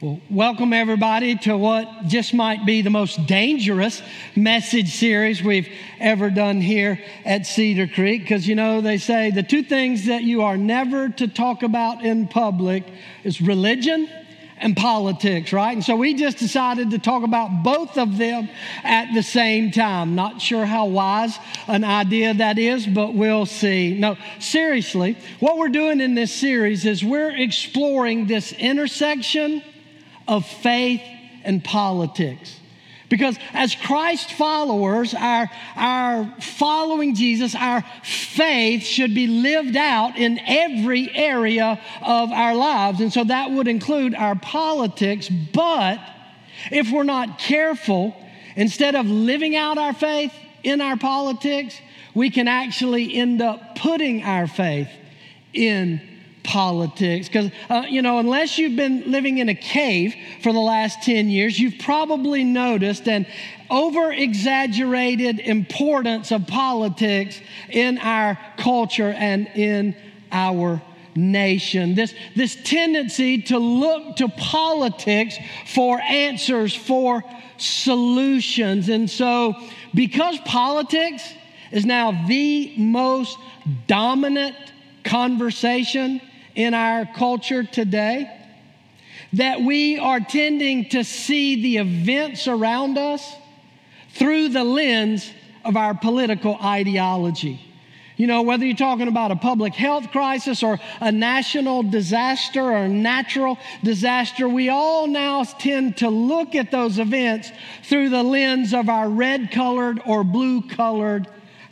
[0.00, 4.00] Well, welcome everybody to what just might be the most dangerous
[4.36, 8.22] message series we've ever done here at Cedar Creek.
[8.22, 12.04] Because you know, they say the two things that you are never to talk about
[12.04, 12.84] in public
[13.24, 14.08] is religion
[14.58, 15.72] and politics, right?
[15.72, 18.48] And so we just decided to talk about both of them
[18.84, 20.14] at the same time.
[20.14, 21.36] Not sure how wise
[21.66, 23.98] an idea that is, but we'll see.
[23.98, 29.64] No, seriously, what we're doing in this series is we're exploring this intersection
[30.28, 31.02] of faith
[31.44, 32.60] and politics.
[33.08, 40.38] Because as Christ followers, our, our following Jesus, our faith should be lived out in
[40.46, 43.00] every area of our lives.
[43.00, 45.28] And so that would include our politics.
[45.28, 45.98] But
[46.70, 48.14] if we're not careful,
[48.56, 51.80] instead of living out our faith in our politics,
[52.14, 54.90] we can actually end up putting our faith
[55.54, 56.02] in
[56.48, 57.28] politics.
[57.28, 61.28] Because, uh, you know, unless you've been living in a cave for the last 10
[61.28, 63.26] years, you've probably noticed an
[63.70, 69.94] over exaggerated importance of politics in our culture and in
[70.32, 70.80] our
[71.14, 71.94] nation.
[71.94, 77.22] This, this tendency to look to politics for answers, for
[77.58, 78.88] solutions.
[78.88, 79.54] And so,
[79.94, 81.22] because politics
[81.72, 83.36] is now the most
[83.86, 84.56] dominant
[85.04, 86.22] conversation
[86.54, 88.34] in our culture today
[89.34, 93.34] that we are tending to see the events around us
[94.14, 95.30] through the lens
[95.64, 97.60] of our political ideology.
[98.16, 102.88] You know, whether you're talking about a public health crisis or a national disaster or
[102.88, 107.52] natural disaster, we all now tend to look at those events
[107.84, 111.28] through the lens of our red colored or blue colored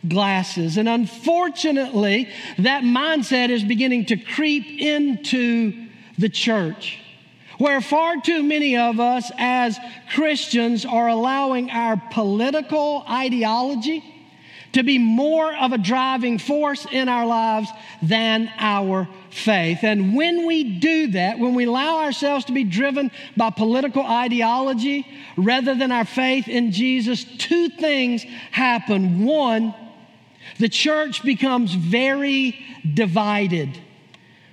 [0.09, 0.77] glasses.
[0.77, 6.99] And unfortunately, that mindset is beginning to creep into the church,
[7.59, 9.79] where far too many of us as
[10.15, 14.03] Christians are allowing our political ideology
[14.73, 17.69] to be more of a driving force in our lives
[18.03, 19.79] than our faith.
[19.83, 25.07] And when we do that, when we allow ourselves to be driven by political ideology
[25.37, 29.25] rather than our faith in Jesus, two things happen.
[29.25, 29.75] One,
[30.59, 32.59] the church becomes very
[32.95, 33.79] divided.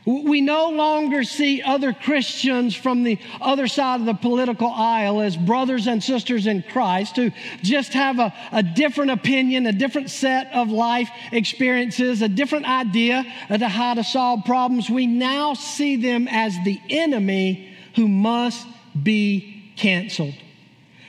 [0.06, 5.38] We no longer see other Christians from the other side of the political aisle as
[5.38, 7.32] brothers and sisters in Christ who
[7.62, 13.24] just have a, a, different opinion, a different set of life experiences, a different idea
[13.50, 14.90] of how to solve problems.
[14.90, 18.68] We now see them as the enemy who must
[19.02, 20.36] be canceled.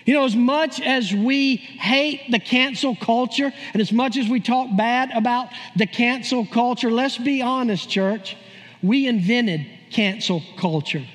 [0.05, 4.39] You know, as much as we hate the cancel culture and as much as we
[4.41, 8.37] talk bad about the cancel culture, let's be honest, church,
[8.83, 11.07] we invented cancel culture.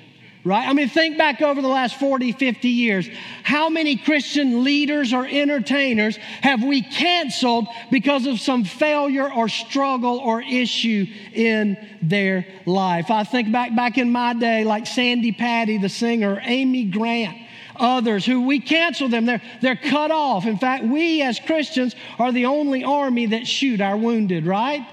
[0.46, 0.68] Right?
[0.68, 3.08] I mean, think back over the last 40, 50 years.
[3.44, 10.18] How many Christian leaders or entertainers have we canceled because of some failure or struggle
[10.18, 13.12] or issue in their life?
[13.12, 17.38] I think back back in my day, like Sandi Patty, the singer, Amy Grant
[17.80, 19.26] others who we cancel them.
[19.26, 20.46] They're, they're cut off.
[20.46, 24.86] In fact, we as Christians are the only army that shoot our wounded, right?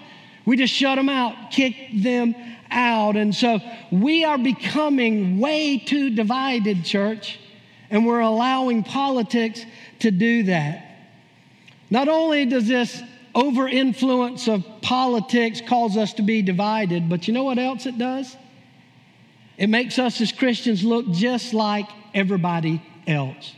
[0.44, 2.34] We just shut them out, kick them
[2.70, 3.16] out.
[3.16, 3.60] And so
[3.90, 7.38] we are becoming way too divided, church,
[7.90, 9.64] and we're allowing politics
[10.00, 10.84] to do that.
[11.90, 13.02] Not only does this
[13.34, 17.98] over influence of politics cause us to be divided, but you know what else it
[17.98, 18.36] does?
[19.58, 23.54] It makes us as Christians look just like everybody else.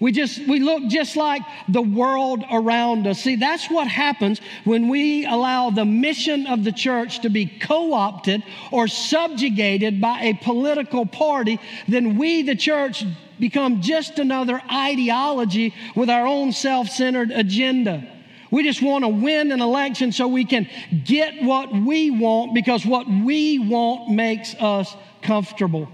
[0.00, 3.22] We just we look just like the world around us.
[3.22, 8.42] See, that's what happens when we allow the mission of the church to be co-opted
[8.72, 13.04] or subjugated by a political party, then we the church
[13.38, 18.11] become just another ideology with our own self-centered agenda.
[18.52, 20.68] We just want to win an election so we can
[21.04, 25.88] get what we want because what we want makes us comfortable.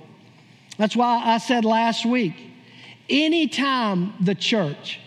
[0.76, 2.34] That's why I said last week
[3.08, 4.98] anytime the church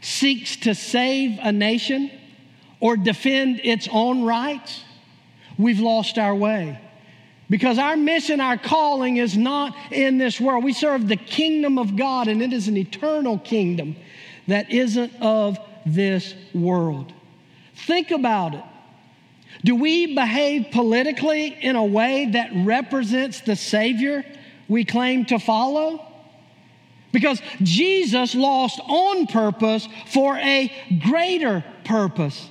[0.00, 2.12] seeks to save a nation
[2.78, 4.84] or defend its own rights,
[5.58, 6.78] we've lost our way.
[7.50, 10.62] Because our mission, our calling is not in this world.
[10.62, 13.96] We serve the kingdom of God, and it is an eternal kingdom
[14.46, 17.12] that isn't of this world.
[17.86, 18.64] Think about it.
[19.64, 24.24] Do we behave politically in a way that represents the Savior
[24.68, 26.04] we claim to follow?
[27.12, 30.72] Because Jesus lost on purpose for a
[31.06, 32.48] greater purpose.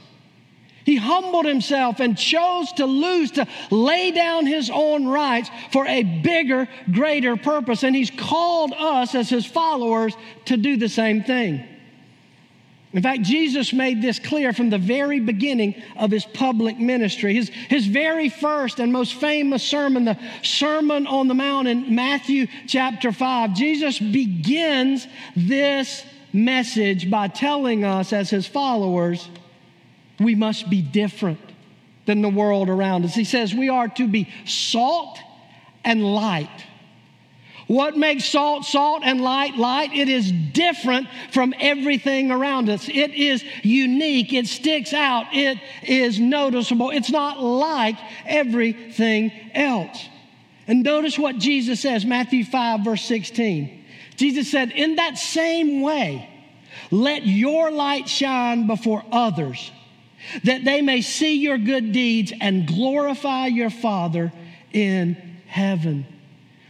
[0.86, 6.04] He humbled himself and chose to lose, to lay down his own rights for a
[6.04, 7.84] bigger, greater purpose.
[7.84, 10.16] And he's called us as his followers
[10.46, 11.66] to do the same thing.
[12.94, 17.34] In fact, Jesus made this clear from the very beginning of his public ministry.
[17.34, 22.46] His, his very first and most famous sermon, the Sermon on the Mount in Matthew
[22.68, 29.28] chapter 5, Jesus begins this message by telling us, as his followers,
[30.20, 31.40] we must be different
[32.06, 33.16] than the world around us.
[33.16, 35.18] He says we are to be salt
[35.84, 36.50] and light.
[37.68, 39.94] What makes salt salt and light light?
[39.94, 42.90] It is different from everything around us.
[42.90, 44.34] It is unique.
[44.34, 45.28] It sticks out.
[45.32, 46.90] It is noticeable.
[46.90, 50.10] It's not like everything else.
[50.68, 53.86] And notice what Jesus says, Matthew 5, verse 16.
[54.16, 56.30] Jesus said, In that same way,
[56.92, 59.72] let your light shine before others,
[60.44, 64.32] that they may see your good deeds and glorify your Father
[64.72, 65.16] in
[65.48, 66.06] heaven.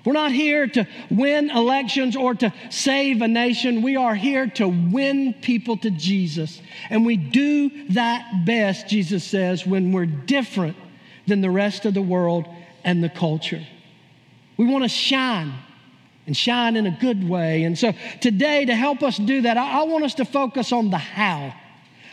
[0.06, 3.82] We're not here to win elections or to save a nation.
[3.82, 6.62] We are here to win people to Jesus.
[6.90, 10.76] And we do that best, Jesus says, when we're different
[11.26, 12.48] than the rest of the world
[12.84, 13.66] and the culture.
[14.58, 15.54] We want to shine
[16.26, 17.64] and shine in a good way.
[17.64, 20.98] And so today, to help us do that, I, want us to focus on the
[20.98, 21.54] how.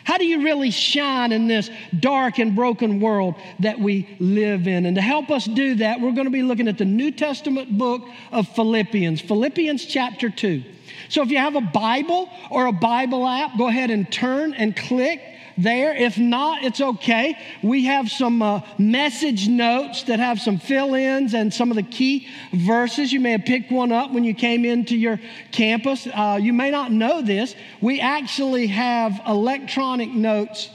[0.05, 4.87] How do you really shine in this dark and broken world that we live in?
[4.87, 7.76] And to help us do that, we're going to be looking at the New Testament
[7.76, 8.02] book
[8.32, 10.62] of Philippians, Philippians chapter 2.
[11.08, 14.76] So if you have a Bible or a Bible app, go ahead and turn and
[14.76, 15.20] click
[15.62, 15.95] there.
[15.95, 17.37] If not, it's okay.
[17.62, 21.83] We have some uh, message notes that have some fill ins and some of the
[21.83, 23.12] key verses.
[23.12, 25.21] You may have picked one up when you came into your
[25.53, 26.07] campus.
[26.07, 27.55] Uh, you may not know this.
[27.81, 30.71] We actually have electronic notes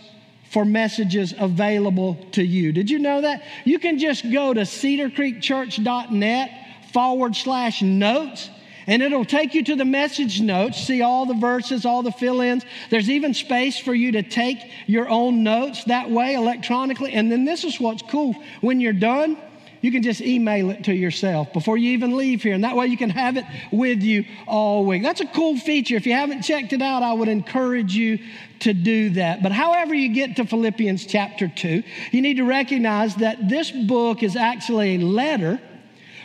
[0.52, 2.72] for messages available to you.
[2.72, 3.44] Did you know that?
[3.66, 6.52] You can just go to cedarcreekchurch.net
[6.94, 8.50] forward slash notes
[8.88, 12.42] and it'll take you to the message notes, see all the verses, all the fill
[12.42, 12.64] ins.
[12.90, 17.14] There's even space for you to take your own notes that way electronically.
[17.14, 19.38] And then this is what's cool when you're done,
[19.82, 22.56] you can just email it to yourself before you even leave here.
[22.56, 25.04] And that way you can have it with you all week.
[25.04, 25.96] That's a cool feature.
[25.96, 28.18] If you haven't checked it out, I would encourage you
[28.62, 29.44] to do that.
[29.44, 34.24] But however you get to Philippians chapter 2, you need to recognize that this book
[34.24, 35.60] is actually a letter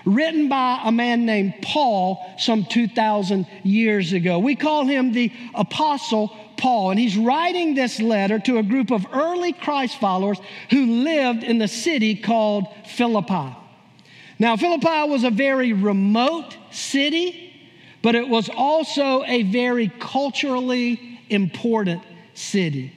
[0.04, 4.38] written by a man named Paul some 2,000 years ago.
[4.38, 9.06] We call him the Apostle Paul, and he's writing this letter to a group of
[9.12, 10.38] early Christ followers
[10.70, 13.56] who lived in the city called Philippi.
[14.38, 17.52] Now, Philippi was a very remote city,
[18.02, 22.02] but it was also a very culturally important
[22.34, 22.92] city.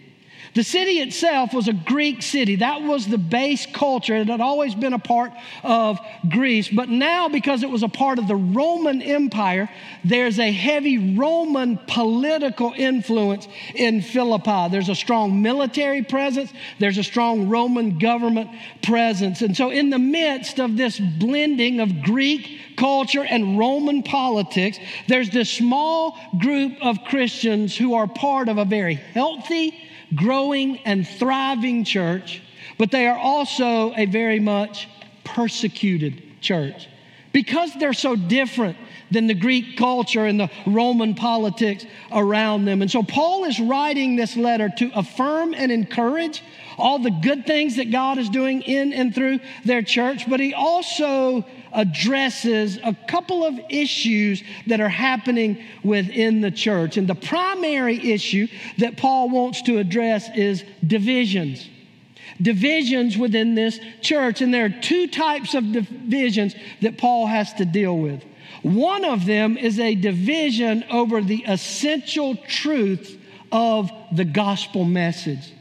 [0.56, 2.58] The city itself was a Greek city.
[2.58, 4.16] That was the base culture.
[4.16, 5.32] It had always been a part
[5.64, 6.70] of Greece.
[6.70, 9.68] But now, because it was a part of the Roman Empire,
[10.04, 14.68] there's a heavy Roman political influence in Philippi.
[14.70, 18.52] There's a strong military presence, there's a strong Roman government
[18.84, 19.42] presence.
[19.42, 24.78] And so, in the midst of this blending of Greek culture and Roman politics,
[25.08, 29.83] there's this small group of Christians who are part of a very healthy,
[30.16, 32.42] growing and thriving church,
[32.78, 34.88] but they are also a very much
[35.24, 36.88] persecuted church.
[37.32, 38.78] Because they're so different
[39.10, 42.82] than the Greek culture and the Roman politics around them.
[42.82, 46.44] And so Paul is writing this letter to affirm and encourage
[46.78, 50.54] all the good things that God is doing in and through their church, but he
[50.54, 56.98] also addresses a couple of issues that are happening within the church.
[56.98, 61.68] And the primary issue that Paul wants to address is divisions.
[62.42, 64.42] Divisions within this church.
[64.42, 68.24] And there are two types of divisions that Paul has to deal with.
[68.62, 73.20] One of them is a division over the essential truth
[73.52, 75.54] of the gospel message.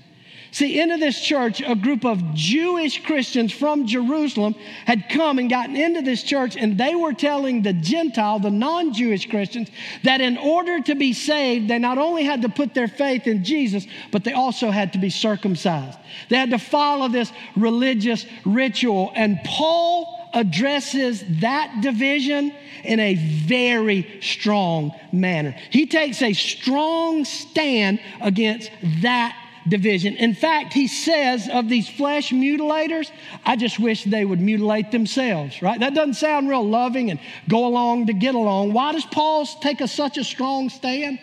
[0.53, 4.55] See, into this church, a group of Jewish Christians from Jerusalem
[4.85, 8.93] had come and gotten into this church, and they were telling the Gentile, the non
[8.93, 9.71] Jewish Christians,
[10.05, 13.45] that in order to be saved, they not only had to put their faith in
[13.45, 15.99] Jesus, but they also had to be circumcised.
[16.29, 19.11] They had to follow this religious ritual.
[19.15, 22.53] And Paul addresses that division
[22.85, 25.57] in a very strong manner.
[25.71, 29.35] He takes a strong stand against that
[29.69, 30.17] division.
[30.17, 33.11] In fact, he says of these flesh mutilators,
[33.45, 35.79] I just wish they would mutilate themselves, right?
[35.79, 38.73] That doesn't sound real loving and go along to get along.
[38.73, 41.19] Why does Paul take a, such a strong stand?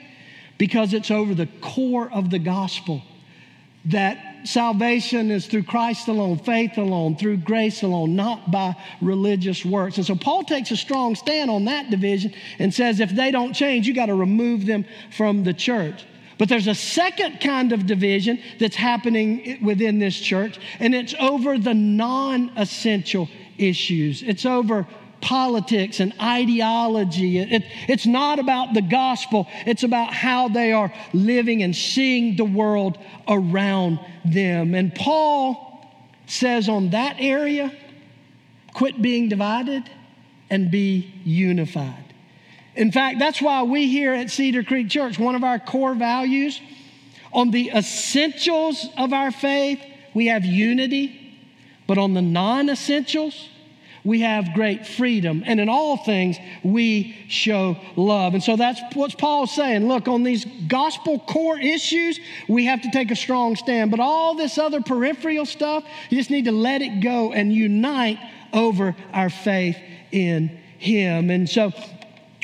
[0.57, 3.01] Because it's over the core of the gospel
[3.85, 9.97] that salvation is through Christ alone, faith alone, through grace alone, not by religious works.
[9.97, 13.53] And so Paul takes a strong stand on that division and says if they don't
[13.53, 16.05] change, you got to remove them from the church.
[16.39, 21.57] But there's a second kind of division that's happening within this church, and it's over
[21.57, 24.23] the non essential issues.
[24.23, 24.87] It's over
[25.19, 27.39] politics and ideology.
[27.39, 32.45] It, it's not about the gospel, it's about how they are living and seeing the
[32.45, 34.75] world around them.
[34.75, 35.85] And Paul
[36.25, 37.75] says on that area,
[38.73, 39.89] quit being divided
[40.49, 42.08] and be unified.
[42.75, 46.59] In fact, that's why we here at Cedar Creek Church, one of our core values
[47.31, 49.79] on the essentials of our faith,
[50.13, 51.37] we have unity,
[51.87, 53.49] but on the non essentials,
[54.03, 55.43] we have great freedom.
[55.45, 58.33] And in all things, we show love.
[58.33, 59.87] And so that's what Paul's saying.
[59.87, 63.91] Look, on these gospel core issues, we have to take a strong stand.
[63.91, 68.19] But all this other peripheral stuff, you just need to let it go and unite
[68.53, 69.77] over our faith
[70.11, 70.47] in
[70.77, 71.29] Him.
[71.29, 71.71] And so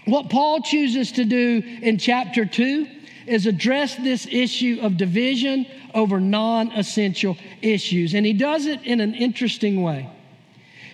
[0.05, 2.87] what Paul chooses to do in chapter 2
[3.27, 8.13] is address this issue of division over non essential issues.
[8.13, 10.09] And he does it in an interesting way.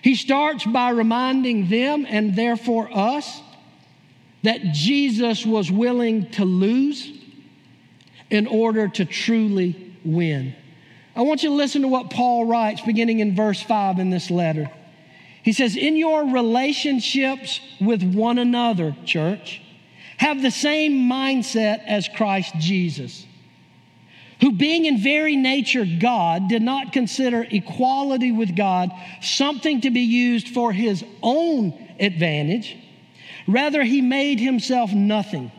[0.02, 3.40] He starts by reminding them, and therefore us,
[4.42, 7.12] that Jesus was willing to lose
[8.30, 10.54] in order to truly win.
[11.14, 14.30] I want you to listen to what Paul writes beginning in verse 5 in this
[14.30, 14.70] letter.
[15.42, 19.60] He says, In your relationships with one another, church,
[20.18, 23.26] have the same mindset as Christ Jesus,
[24.40, 30.02] who, being in very nature God, did not consider equality with God something to be
[30.02, 32.76] used for his own advantage.
[33.48, 35.50] Rather, he made himself nothing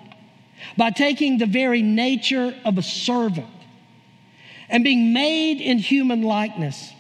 [0.78, 3.48] by taking the very nature of a servant
[4.70, 6.93] and being made in human likeness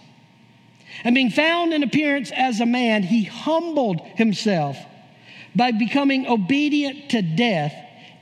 [1.04, 4.78] and being found in appearance as a man, he humbled himself
[5.56, 7.74] by becoming obedient to death,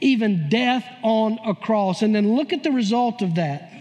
[0.01, 2.01] even death on a cross.
[2.01, 3.71] And then look at the result of that.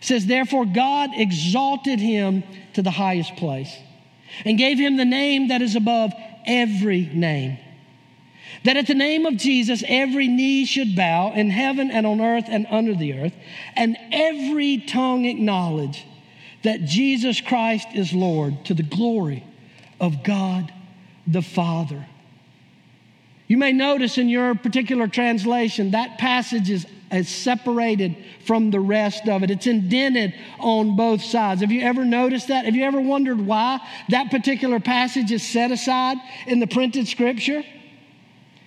[0.00, 3.74] It says, Therefore, God exalted him to the highest place
[4.44, 6.12] and gave him the name that is above
[6.46, 7.58] every name.
[8.64, 12.46] That at the name of Jesus, every knee should bow in heaven and on earth
[12.48, 13.34] and under the earth,
[13.74, 16.04] and every tongue acknowledge
[16.64, 19.44] that Jesus Christ is Lord to the glory
[20.00, 20.72] of God
[21.26, 22.04] the Father.
[23.46, 28.16] You may notice in your particular translation that passage is, is separated
[28.46, 29.50] from the rest of it.
[29.50, 31.60] It's indented on both sides.
[31.60, 32.64] Have you ever noticed that?
[32.64, 36.16] Have you ever wondered why that particular passage is set aside
[36.46, 37.62] in the printed scripture?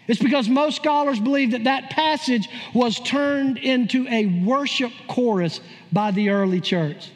[0.08, 5.60] It's because most scholars believe that that passage was turned into a worship chorus
[5.92, 7.12] by the early church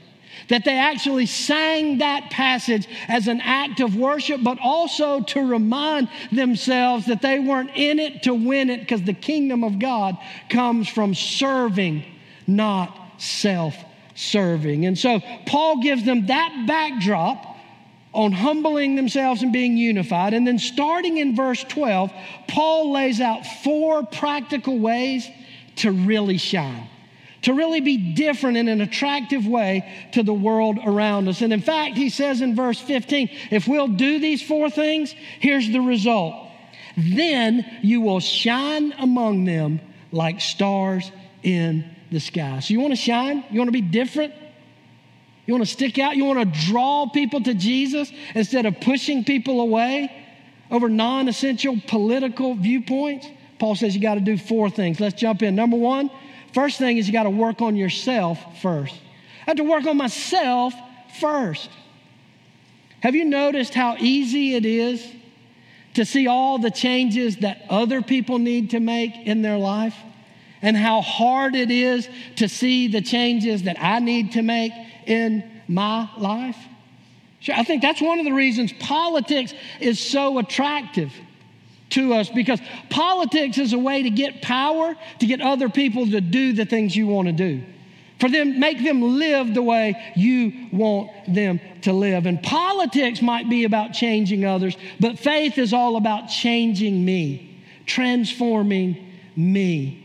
[0.52, 6.10] that they actually sang that passage as an act of worship, but also to remind
[6.30, 10.18] themselves that they weren't in it to win it because the kingdom of God
[10.50, 12.04] comes from serving,
[12.48, 13.76] not self
[14.14, 14.86] serving.
[14.86, 17.48] And so Paul gives them that backdrop
[18.14, 20.34] on humbling themselves and being unified.
[20.34, 22.12] And then starting in verse 12,
[22.50, 25.30] Paul lays out four practical ways
[25.78, 26.90] to really shine
[27.44, 31.42] to really be different in an attractive way to the world around us.
[31.42, 35.70] And in fact, he says in verse 15, if we'll do these four things, here's
[35.70, 36.36] the result.
[36.98, 39.80] Then you will shine among them
[40.12, 42.60] like stars in the sky.
[42.60, 43.44] So, you want to shine?
[43.50, 44.34] You want to be different?
[45.46, 46.16] You want to stick out?
[46.16, 50.12] You want to draw people to Jesus instead of pushing people away
[50.70, 53.28] over non essential political viewpoints?
[53.58, 55.00] Paul says you got to do four things.
[55.00, 55.56] Let's jump in.
[55.56, 56.10] Number one,
[56.54, 58.96] First thing is you got to work on yourself first.
[59.42, 60.74] I have to work on myself
[61.20, 61.70] first.
[63.02, 65.06] Have you noticed how easy it is
[65.96, 69.96] to see all the changes that other people need to make in their life?
[70.62, 74.74] And how hard it is to see the changes that I need to make
[75.08, 76.58] in my life?
[77.40, 81.12] Sure, I think that's one of the reasons politics is so attractive
[81.92, 86.22] to us because politics is a way to get power, to get other people to
[86.22, 87.64] do the things you want to do.
[88.20, 92.28] For them, make them live the way you want them to live.
[92.28, 99.12] And politics might be about changing others, but faith is all about changing me, transforming
[99.36, 99.98] me.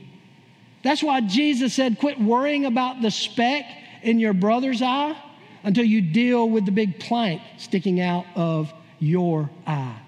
[0.82, 3.66] That's why Jesus said, quit worrying about the speck
[4.02, 5.14] in your brother's eye
[5.62, 10.00] until you deal with the big plank sticking out of your eye,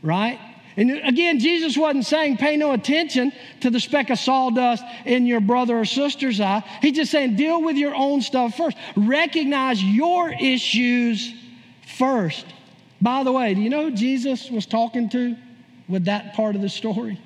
[0.00, 0.38] right?
[0.76, 5.40] And again, Jesus wasn't saying pay no attention to the speck of sawdust in your
[5.40, 6.64] brother or sister's eye.
[6.80, 8.76] He's just saying deal with your own stuff first.
[8.96, 11.34] Recognize your issues
[11.98, 12.46] first.
[13.02, 15.36] By the way, do you know who Jesus was talking to
[15.88, 17.20] with that part of the story?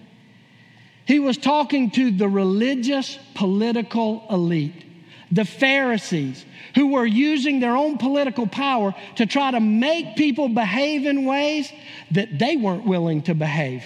[1.07, 4.85] He was talking to the religious political elite,
[5.31, 11.05] the Pharisees, who were using their own political power to try to make people behave
[11.07, 11.73] in ways
[12.13, 13.85] that they weren't willing to behave.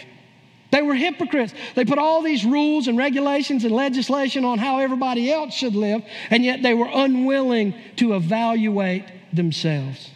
[0.71, 1.53] They were hypocrites.
[1.75, 6.03] They put all these rules and regulations and legislation on how everybody else should live,
[6.31, 10.11] and yet they were unwilling to evaluate themselves.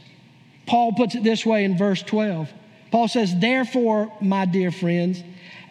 [0.66, 2.52] Paul puts it this way in verse 12.
[2.90, 5.22] Paul says, Therefore, my dear friends,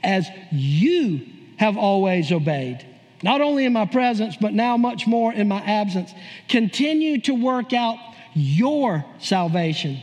[0.03, 1.21] as you
[1.57, 2.85] have always obeyed,
[3.23, 6.13] not only in my presence, but now much more in my absence.
[6.49, 7.97] Continue to work out
[8.33, 9.99] your salvation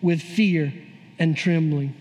[0.00, 0.72] with fear
[1.18, 1.94] and trembling.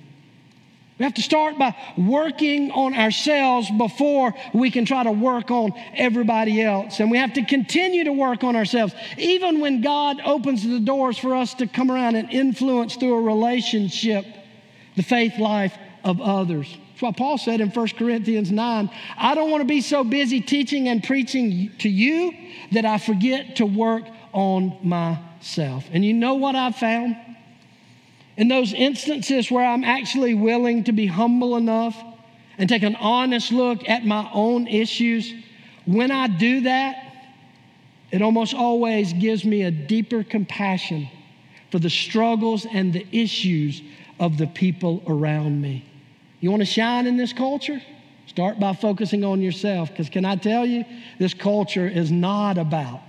[0.97, 5.73] We have to start by working on ourselves before we can try to work on
[5.95, 6.99] everybody else.
[6.99, 11.17] And we have to continue to work on ourselves, even when God opens the doors
[11.17, 14.25] for us to come around and influence through a relationship
[14.95, 16.77] the faith life of others.
[17.01, 18.91] That's what Paul said in 1 Corinthians 9.
[19.17, 22.31] I don't want to be so busy teaching and preaching to you
[22.73, 24.03] that I forget to work
[24.33, 25.83] on myself.
[25.91, 27.15] And you know what I've found?
[28.37, 31.99] In those instances where I'm actually willing to be humble enough
[32.59, 35.33] and take an honest look at my own issues,
[35.85, 36.97] when I do that,
[38.11, 41.09] it almost always gives me a deeper compassion
[41.71, 43.81] for the struggles and the issues
[44.19, 45.87] of the people around me.
[46.41, 47.81] You want to shine in this culture?
[48.25, 49.89] Start by focusing on yourself.
[49.89, 50.83] Because can I tell you,
[51.19, 53.01] this culture is not about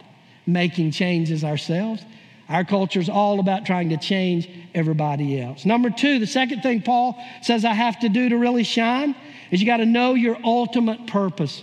[0.47, 2.05] making changes ourselves.
[2.49, 5.65] Our culture is all about trying to change everybody else.
[5.65, 9.17] Number two, the second thing Paul says I have to do to really shine
[9.51, 11.63] is you got to know your ultimate purpose.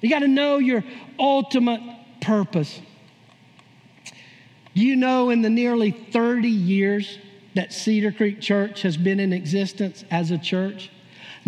[0.00, 0.84] You got to know your
[1.18, 1.80] ultimate
[2.20, 2.80] purpose.
[4.74, 7.18] Do you know in the nearly 30 years
[7.54, 10.90] that Cedar Creek Church has been in existence as a church,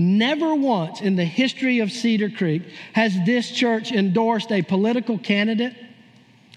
[0.00, 2.62] Never once in the history of Cedar Creek
[2.94, 5.74] has this church endorsed a political candidate,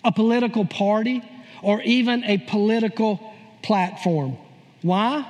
[0.03, 1.21] a political party,
[1.61, 4.37] or even a political platform.
[4.81, 5.27] Why?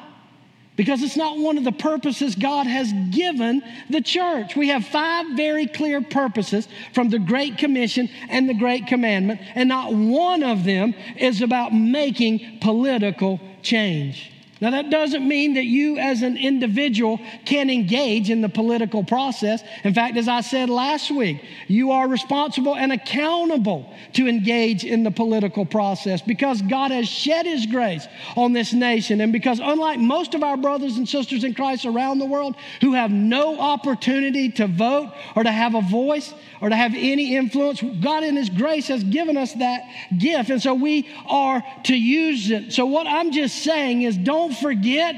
[0.76, 4.56] Because it's not one of the purposes God has given the church.
[4.56, 9.70] We have five very clear purposes from the Great Commission and the Great Commandment, and
[9.70, 14.33] not one of them is about making political change.
[14.62, 19.64] Now, that doesn't mean that you as an individual can engage in the political process.
[19.84, 25.04] In fact, as I said last week, you are responsible and accountable to engage in
[25.04, 29.22] the political process because God has shed His grace on this nation.
[29.22, 32.94] And because, unlike most of our brothers and sisters in Christ around the world who
[32.94, 37.84] have no opportunity to vote or to have a voice or to have any influence,
[38.02, 39.82] God in His grace has given us that
[40.18, 40.50] gift.
[40.50, 42.72] And so we are to use it.
[42.72, 45.14] So, what I'm just saying is don't forget,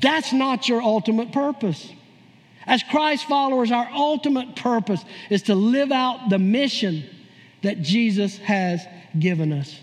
[0.00, 1.92] that's not your ultimate purpose.
[2.66, 7.04] As Christ followers, our ultimate purpose is to live out the mission
[7.62, 8.86] that Jesus has
[9.18, 9.78] given us.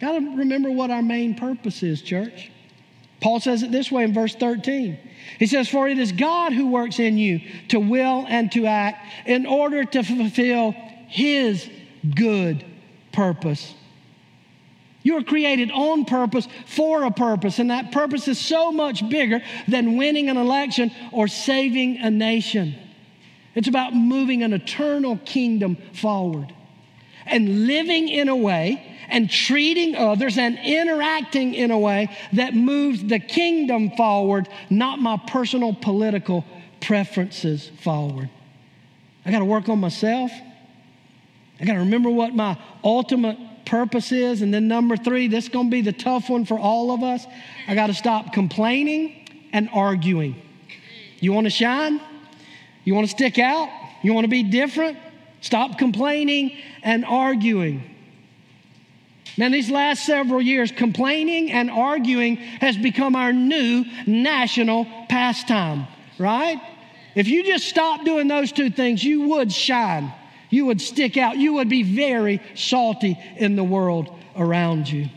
[0.00, 2.50] Got to remember what our main purpose is, church.
[3.26, 4.96] Paul says it this way in verse 13.
[5.40, 9.04] He says, For it is God who works in you to will and to act
[9.26, 10.70] in order to fulfill
[11.08, 11.68] his
[12.14, 12.64] good
[13.10, 13.74] purpose.
[15.02, 19.42] You are created on purpose for a purpose, and that purpose is so much bigger
[19.66, 22.76] than winning an election or saving a nation.
[23.56, 26.54] It's about moving an eternal kingdom forward
[27.26, 33.04] and living in a way and treating others and interacting in a way that moves
[33.04, 36.44] the kingdom forward, not my personal political
[36.80, 38.30] preferences forward.
[39.24, 40.30] I got to work on myself.
[41.60, 44.42] I got to remember what my ultimate purpose is.
[44.42, 47.02] And then number three, this is going to be the tough one for all of
[47.02, 47.26] us.
[47.66, 50.36] I got to stop complaining and arguing.
[51.18, 52.00] You want to shine?
[52.84, 53.68] You want to stick out?
[54.02, 54.98] You want to be different?
[55.40, 57.95] Stop complaining and arguing.
[59.38, 65.86] Man, these last several years, complaining and arguing has become our new national pastime,
[66.18, 66.58] right?
[67.14, 70.12] If you just stop doing those two things, you would shine.
[70.48, 71.36] You would stick out.
[71.36, 75.08] You would be very salty in the world around you.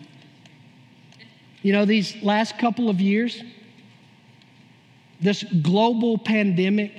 [1.61, 3.41] You know, these last couple of years,
[5.21, 6.91] this global pandemic,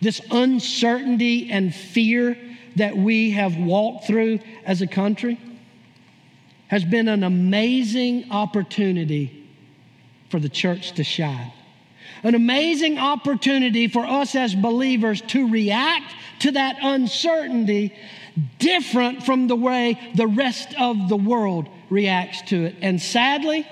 [0.00, 2.36] this uncertainty and fear
[2.76, 5.38] that we have walked through as a country
[6.68, 9.48] has been an amazing opportunity
[10.30, 11.52] for the church to shine.
[12.22, 17.92] an amazing opportunity for us as believers to react to that uncertainty
[18.58, 22.74] different from the way the rest of the world reacts to it.
[22.80, 23.66] And sadly,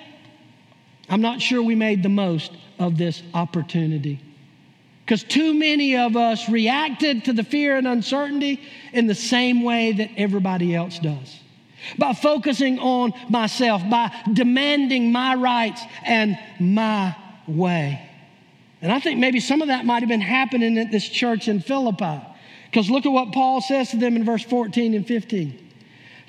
[1.09, 4.21] I'm not sure we made the most of this opportunity.
[5.05, 8.61] Because too many of us reacted to the fear and uncertainty
[8.93, 11.41] in the same way that everybody else does
[11.99, 17.17] by focusing on myself, by demanding my rights and my
[17.47, 18.11] way.
[18.81, 21.61] And I think maybe some of that might have been happening at this church in
[21.61, 22.21] Philippi.
[22.67, 25.59] Because look at what Paul says to them in verse 14 and 15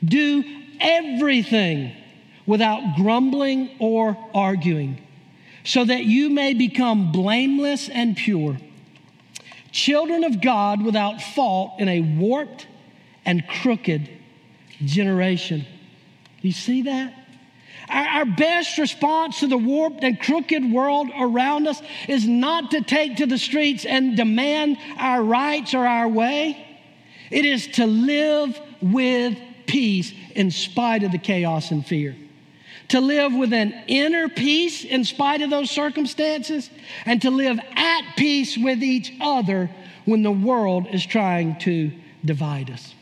[0.03, 0.43] Do
[0.79, 1.91] everything
[2.45, 5.01] without grumbling or arguing,
[5.63, 8.57] so that you may become blameless and pure,
[9.71, 12.67] children of God without fault in a warped
[13.25, 14.07] and crooked
[14.83, 15.65] generation.
[16.41, 17.13] You see that?
[17.89, 22.81] Our, our, best response to the warped and crooked world around us is not to
[22.81, 26.65] take to the streets and demand our rights or our way.
[27.29, 32.15] It is to live with peace in spite of the chaos and fear.
[32.89, 36.69] To live with an inner peace in spite of those circumstances,
[37.05, 39.69] and to live at peace with each other
[40.05, 41.91] when the world is trying to
[42.23, 42.94] divide us.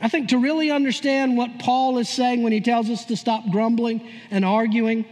[0.00, 3.50] I think to really understand what Paul is saying when he tells us to stop
[3.50, 5.04] grumbling and arguing,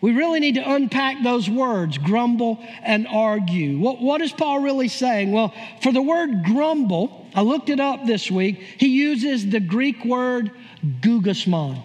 [0.00, 3.78] we really need to unpack those words, grumble and argue.
[3.78, 5.32] What, what is Paul really saying?
[5.32, 8.60] Well, for the word grumble, I looked it up this week.
[8.78, 10.52] He uses the Greek word
[11.00, 11.84] gougasmon.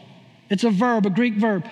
[0.50, 1.66] It's a verb, a Greek verb,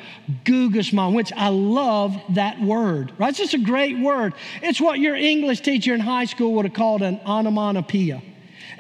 [0.44, 3.30] gougasmon, which I love that word, right?
[3.30, 4.34] It's just a great word.
[4.64, 8.24] It's what your English teacher in high school would have called an onomatopoeia.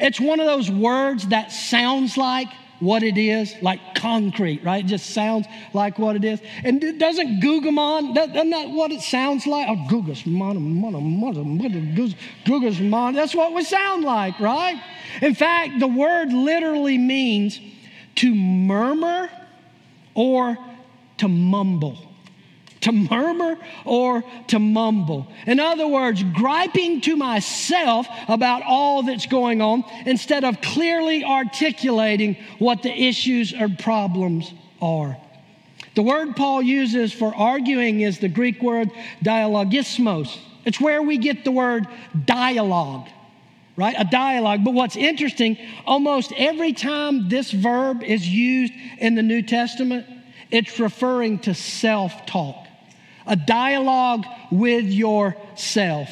[0.01, 2.47] It's one of those words that sounds like
[2.79, 4.83] what it is, like concrete, right?
[4.83, 6.41] It just sounds like what it is.
[6.63, 9.67] And it doesn't Gugamon, isn't that what it sounds like?
[9.69, 10.57] Oh, Gugasmon,
[12.45, 14.81] Gugasmon, that's what we sound like, right?
[15.21, 17.59] In fact, the word literally means
[18.15, 19.29] to murmur
[20.15, 20.57] or
[21.17, 22.10] to mumble
[22.81, 25.27] to murmur or to mumble.
[25.45, 32.37] In other words, griping to myself about all that's going on instead of clearly articulating
[32.59, 35.17] what the issues or problems are.
[35.95, 38.89] The word Paul uses for arguing is the Greek word
[39.23, 40.37] dialogismos.
[40.65, 41.87] It's where we get the word
[42.25, 43.07] dialogue,
[43.75, 43.95] right?
[43.97, 44.63] A dialogue.
[44.63, 50.05] But what's interesting, almost every time this verb is used in the New Testament,
[50.49, 52.67] it's referring to self talk
[53.25, 56.09] a dialogue with yourself.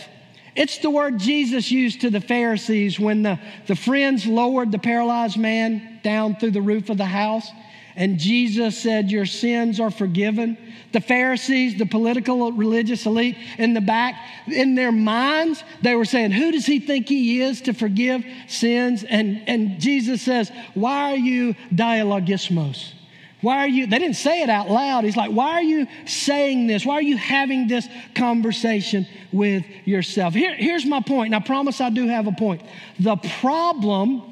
[0.56, 5.38] It's the word Jesus used to the Pharisees when the, the friends lowered the paralyzed
[5.38, 7.50] man down through the roof of the house.
[7.95, 10.58] And Jesus said, Your sins are forgiven.
[10.91, 14.15] The Pharisees, the political religious elite in the back,
[14.48, 19.04] in their minds, they were saying, Who does he think he is to forgive sins?
[19.04, 22.93] And, and Jesus says, Why are you dialogismos?
[23.41, 25.06] Why are you, they didn't say it out loud.
[25.06, 26.86] He's like, why are you saying this?
[26.86, 30.34] Why are you having this conversation with yourself?
[30.34, 32.62] Here, here's my point, and I promise I do have a point.
[32.99, 34.23] The problem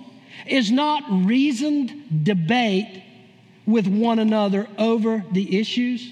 [0.46, 3.04] is not reasoned debate
[3.66, 6.12] with one another over the issues.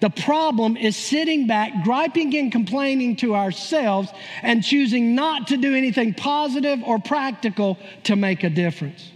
[0.00, 4.10] The problem is sitting back, griping and complaining to ourselves,
[4.42, 9.12] and choosing not to do anything positive or practical to make a difference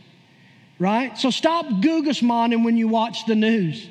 [0.79, 1.17] right?
[1.19, 3.89] So stop Googasmoning when you watch the news.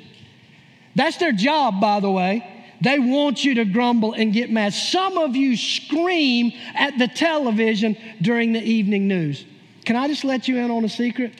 [0.94, 2.50] That's their job, by the way.
[2.80, 4.74] They want you to grumble and get mad.
[4.74, 9.44] Some of you scream at the television during the evening news.
[9.84, 11.32] Can I just let you in on a secret?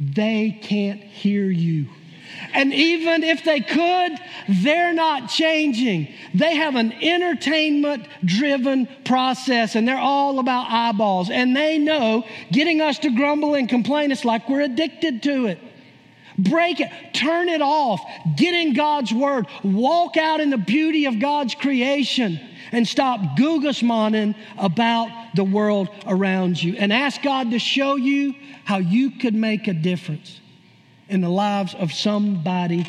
[0.00, 1.86] They can't hear you.
[2.52, 4.12] And even if they could,
[4.48, 6.12] they're not changing.
[6.34, 11.30] They have an entertainment driven process and they're all about eyeballs.
[11.30, 15.58] And they know getting us to grumble and complain, it's like we're addicted to it.
[16.36, 18.00] Break it, turn it off,
[18.36, 22.40] get in God's word, walk out in the beauty of God's creation,
[22.72, 26.74] and stop googasmoning about the world around you.
[26.76, 30.40] And ask God to show you how you could make a difference
[31.08, 32.86] in the lives of somebody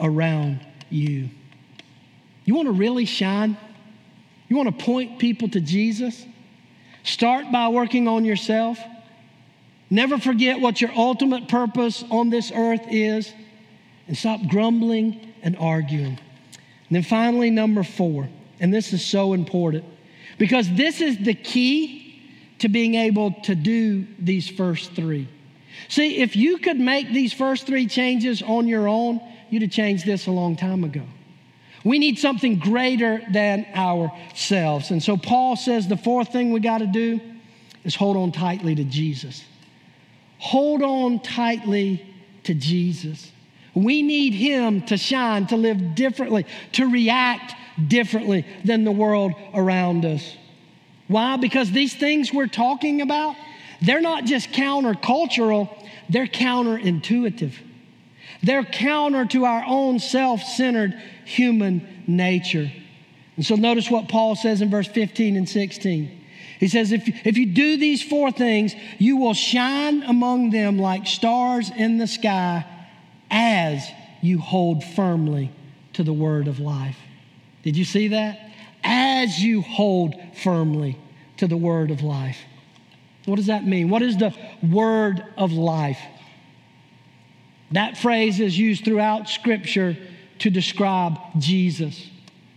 [0.00, 1.28] around you.
[2.44, 3.56] You want to really shine?
[4.48, 6.24] You want to point people to Jesus?
[7.02, 8.78] Start by working on yourself.
[9.90, 13.32] Never forget what your ultimate purpose on this earth is,
[14.06, 16.18] and stop grumbling and arguing.
[16.88, 18.28] And then finally, number four,
[18.60, 19.84] and this is so important
[20.38, 22.22] because this is the key
[22.60, 25.28] to being able to do these first three.
[25.88, 30.04] See, if you could make these first three changes on your own, you'd have changed
[30.04, 31.02] this a long time ago.
[31.84, 34.90] We need something greater than ourselves.
[34.90, 37.20] And so Paul says the fourth thing we got to do
[37.84, 39.44] is hold on tightly to Jesus.
[40.38, 42.04] Hold on tightly
[42.44, 43.30] to Jesus.
[43.74, 47.54] We need Him to shine, to live differently, to react
[47.86, 50.36] differently than the world around us.
[51.06, 51.36] Why?
[51.36, 53.36] Because these things we're talking about,
[53.80, 55.68] they're not just countercultural,
[56.08, 57.52] they're counterintuitive.
[58.42, 62.70] They're counter to our own self centered human nature.
[63.36, 66.18] And so notice what Paul says in verse 15 and 16.
[66.58, 71.06] He says, if, if you do these four things, you will shine among them like
[71.06, 72.64] stars in the sky
[73.30, 73.88] as
[74.22, 75.52] you hold firmly
[75.92, 76.98] to the word of life.
[77.62, 78.50] Did you see that?
[78.82, 80.98] As you hold firmly
[81.36, 82.38] to the word of life.
[83.28, 83.90] What does that mean?
[83.90, 86.00] What is the word of life?
[87.72, 89.96] That phrase is used throughout Scripture
[90.38, 92.08] to describe Jesus.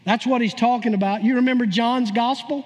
[0.05, 1.23] That's what he's talking about.
[1.23, 2.65] You remember John's gospel?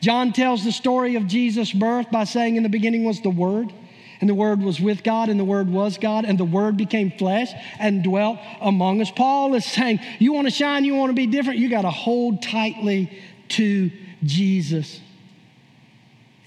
[0.00, 3.72] John tells the story of Jesus' birth by saying, In the beginning was the Word,
[4.20, 7.10] and the Word was with God, and the Word was God, and the Word became
[7.10, 9.10] flesh and dwelt among us.
[9.10, 11.90] Paul is saying, You want to shine, you want to be different, you got to
[11.90, 13.10] hold tightly
[13.48, 13.90] to
[14.22, 15.00] Jesus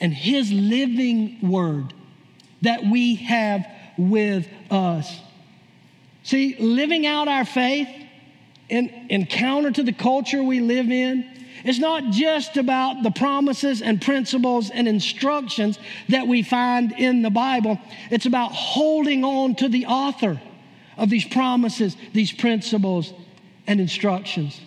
[0.02, 1.94] and His living Word
[2.62, 3.66] that we have
[3.98, 5.20] with us.
[6.24, 7.88] See, living out our faith
[8.70, 11.26] in, in counter to the culture we live in,
[11.64, 15.78] it's not just about the promises and principles and instructions
[16.10, 17.80] that we find in the Bible.
[18.10, 20.42] It's about holding on to the author
[20.98, 23.14] of these promises, these principles,
[23.68, 24.60] and instructions.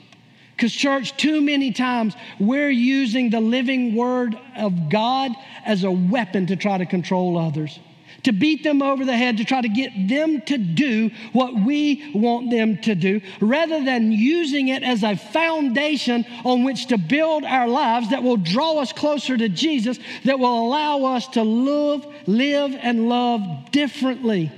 [0.56, 5.32] Because, church, too many times we're using the living word of God
[5.64, 7.78] as a weapon to try to control others
[8.24, 12.10] to beat them over the head, to try to get them to do what we
[12.14, 17.44] want them to do, rather than using it as a foundation on which to build
[17.44, 22.06] our lives that will draw us closer to Jesus, that will allow us to live,
[22.26, 24.50] live and love differently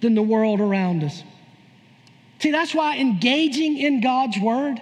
[0.00, 1.22] than the world around us.
[2.38, 4.80] See, that's why engaging in God's Word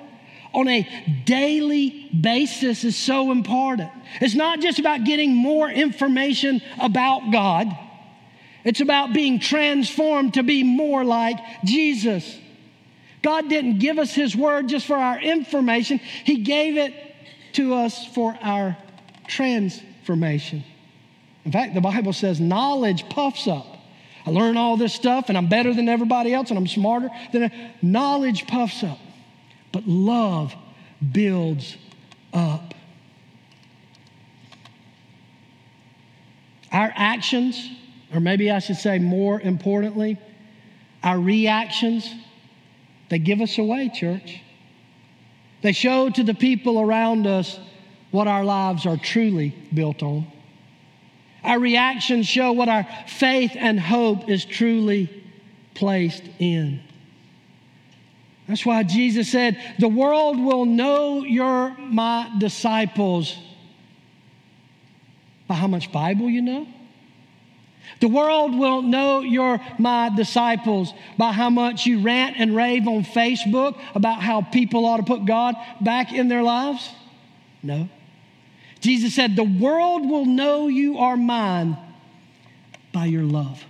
[0.53, 0.89] on a
[1.25, 3.91] daily basis is so important.
[4.21, 7.77] It's not just about getting more information about God.
[8.65, 12.39] It's about being transformed to be more like Jesus.
[13.23, 16.95] God didn't give us His Word just for our information, He gave it
[17.55, 18.77] to us for our
[19.27, 20.65] transformation.
[21.45, 23.67] In fact, the Bible says knowledge puffs up.
[24.27, 27.51] I learn all this stuff and I'm better than everybody else and I'm smarter than
[27.81, 28.99] knowledge puffs up.
[29.73, 30.55] But love
[31.13, 31.77] builds
[32.33, 32.75] up.
[36.73, 37.71] Our actions
[38.13, 40.19] or maybe I should say more importantly,
[41.03, 42.13] our reactions,
[43.09, 44.41] they give us away, church.
[45.63, 47.59] They show to the people around us
[48.11, 50.27] what our lives are truly built on.
[51.45, 55.25] Our reactions show what our faith and hope is truly
[55.75, 56.83] placed in.
[58.49, 63.37] That's why Jesus said, The world will know you're my disciples
[65.47, 66.67] by how much Bible you know
[68.01, 73.03] the world will know you're my disciples by how much you rant and rave on
[73.03, 76.89] Facebook about how people ought to put God back in their lives.
[77.63, 77.89] No.
[78.81, 81.77] Jesus said, The world will know you are mine
[82.93, 83.65] by your love,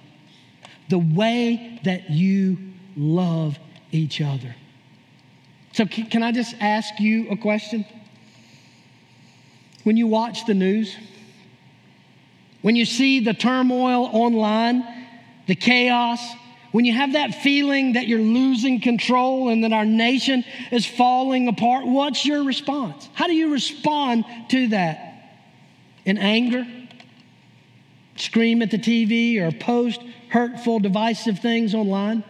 [0.90, 2.58] the way that you
[2.96, 3.58] love
[3.92, 4.54] each other.
[5.78, 7.86] So, can I just ask you a question?
[9.84, 10.96] When you watch the news,
[12.62, 14.82] when you see the turmoil online,
[15.46, 16.18] the chaos,
[16.72, 21.46] when you have that feeling that you're losing control and that our nation is falling
[21.46, 23.08] apart, what's your response?
[23.14, 25.30] How do you respond to that?
[26.04, 26.66] In anger?
[28.16, 32.24] Scream at the TV or post hurtful, divisive things online?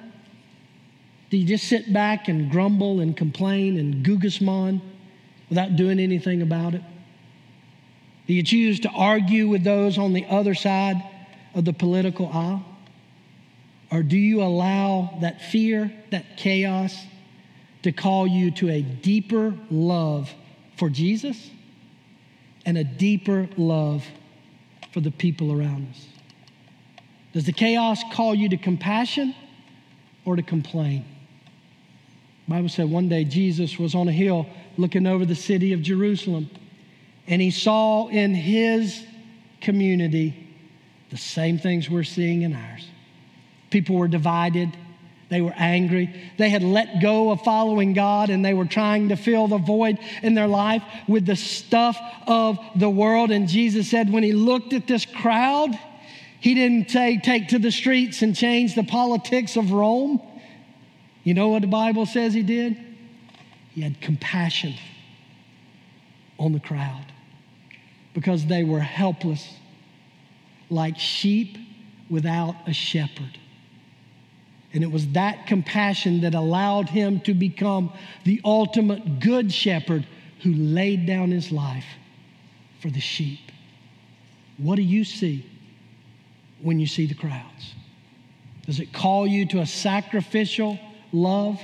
[1.30, 4.80] Do you just sit back and grumble and complain and googasmon
[5.48, 6.82] without doing anything about it?
[8.26, 11.02] Do you choose to argue with those on the other side
[11.54, 12.64] of the political aisle?
[13.90, 16.94] Or do you allow that fear, that chaos,
[17.82, 20.30] to call you to a deeper love
[20.76, 21.50] for Jesus
[22.66, 24.04] and a deeper love
[24.92, 26.06] for the people around us?
[27.32, 29.34] Does the chaos call you to compassion
[30.24, 31.04] or to complain?
[32.48, 34.46] Bible said one day Jesus was on a hill
[34.78, 36.48] looking over the city of Jerusalem
[37.26, 39.04] and he saw in his
[39.60, 40.46] community
[41.10, 42.88] the same things we're seeing in ours.
[43.70, 44.74] People were divided,
[45.28, 46.14] They were angry.
[46.38, 49.98] They had let go of following God and they were trying to fill the void
[50.22, 53.30] in their life with the stuff of the world.
[53.30, 55.78] And Jesus said, when he looked at this crowd,
[56.40, 60.22] he didn't say, take to the streets and change the politics of Rome.
[61.24, 62.76] You know what the Bible says he did?
[63.74, 64.74] He had compassion
[66.38, 67.06] on the crowd
[68.14, 69.54] because they were helpless,
[70.70, 71.56] like sheep
[72.10, 73.38] without a shepherd.
[74.72, 77.92] And it was that compassion that allowed him to become
[78.24, 80.06] the ultimate good shepherd
[80.42, 81.86] who laid down his life
[82.80, 83.40] for the sheep.
[84.58, 85.44] What do you see
[86.60, 87.74] when you see the crowds?
[88.66, 90.78] Does it call you to a sacrificial
[91.12, 91.60] love?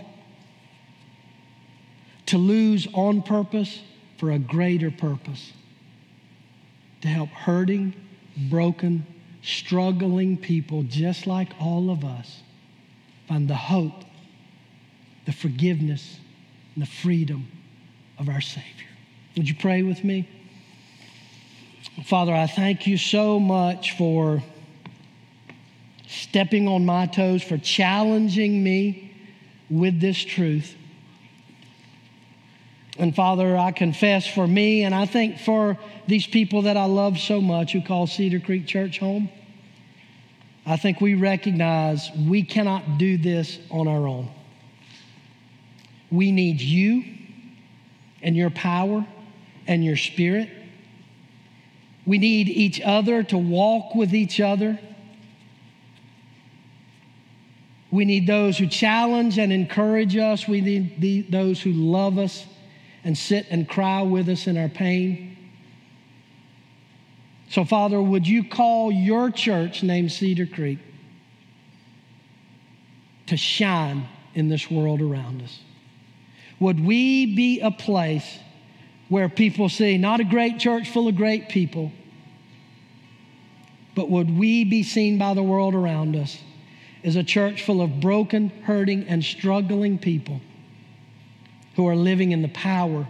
[2.27, 3.81] To lose on purpose
[4.19, 5.53] for a greater purpose?
[7.03, 7.95] To help hurting,
[8.49, 9.07] broken,
[9.43, 12.43] struggling people just like all of us
[13.29, 14.05] find the hope,
[15.27, 16.19] the forgiveness,
[16.75, 17.49] and the freedom
[18.19, 18.89] of our Savior.
[19.37, 20.29] Would you pray with me?
[22.05, 24.43] Father, I thank you so much for
[26.07, 29.14] stepping on my toes, for challenging me
[29.71, 30.75] with this truth.
[32.99, 37.19] And Father, I confess for me, and I think for these people that I love
[37.19, 39.29] so much who call Cedar Creek Church home.
[40.67, 44.31] I think we recognize we cannot do this on our own.
[46.11, 47.05] We need you
[48.23, 49.07] and your power
[49.67, 50.49] and your spirit.
[52.07, 54.79] We need each other to walk with each other.
[57.95, 60.49] We need those who challenge and encourage us.
[60.49, 62.45] We need the, those who love us
[63.05, 65.37] and sit and cry with us in our pain.
[67.51, 70.81] So, Father, would you call your church named Cedar Creek
[73.27, 75.61] to shine in this world around us?
[76.59, 78.41] Would we be a place
[79.09, 81.93] where people see not a great church full of great people,
[83.95, 86.41] but would we be seen by the world around us
[87.05, 90.41] as a church full of broken, hurting, and struggling people
[91.77, 93.07] who are living in the power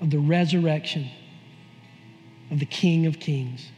[0.00, 1.10] of the resurrection
[2.50, 3.68] of the King of Kings,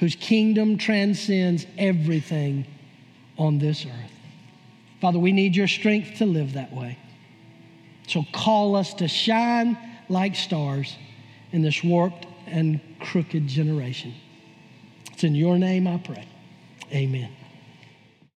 [0.00, 2.66] whose kingdom transcends everything
[3.38, 4.12] on this earth.
[5.00, 6.98] Father, we need your strength to live that way.
[8.08, 10.96] So call us to shine like stars
[11.52, 14.14] in this warped and crooked generation.
[15.12, 16.26] It's in your name I pray.
[16.92, 17.30] Amen.